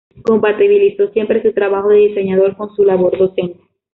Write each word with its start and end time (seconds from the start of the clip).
Compatibilizó 0.23 1.09
siempre 1.11 1.43
su 1.43 1.53
trabajo 1.53 1.89
de 1.89 1.97
diseñador 1.97 2.57
con 2.57 2.75
su 2.75 2.83
labor 2.83 3.15
docente. 3.19 3.59